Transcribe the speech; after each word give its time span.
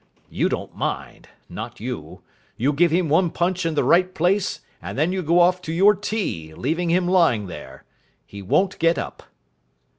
You 0.31 0.49
don't 0.49 0.75
mind. 0.75 1.29
Not 1.47 1.79
you. 1.79 2.23
You 2.57 2.73
give 2.73 2.89
him 2.89 3.07
one 3.07 3.29
punch 3.29 3.67
in 3.67 3.75
the 3.75 3.83
right 3.83 4.11
place, 4.15 4.61
and 4.81 4.97
then 4.97 5.11
you 5.13 5.21
go 5.21 5.37
off 5.37 5.61
to 5.61 5.71
your 5.71 5.93
tea, 5.93 6.55
leaving 6.55 6.89
him 6.89 7.07
lying 7.07 7.45
there. 7.45 7.83
He 8.25 8.41
won't 8.41 8.79
get 8.79 8.97
up." 8.97 9.21